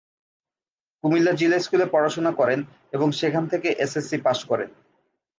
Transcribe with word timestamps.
কুমিল্লা 1.03 1.33
জিলা 1.33 1.57
স্কুলে 1.59 1.85
পড়াশোনা 1.91 2.31
করেন 2.31 2.59
এবং 2.93 3.07
সেখান 3.11 3.43
থেকে 3.47 3.69
এসএসসি 3.83 4.17
পাস 4.17 4.39
করেন। 4.45 4.69